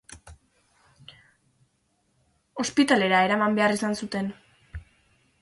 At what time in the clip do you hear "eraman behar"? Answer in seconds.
3.27-3.77